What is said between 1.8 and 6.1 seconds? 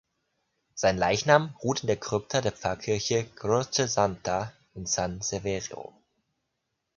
in der Krypta der Pfarrkirche "Croce Santa" in San Severo.